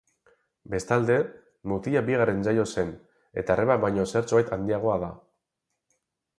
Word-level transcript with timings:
Bestalde, 0.73 1.17
mutila 1.73 2.03
bigarren 2.07 2.41
jaio 2.49 2.65
zen 2.77 2.91
eta 3.43 3.55
arreba 3.57 3.79
baino 3.87 4.09
zertxobait 4.15 4.53
handiagoa 4.57 4.99
da. 5.07 5.15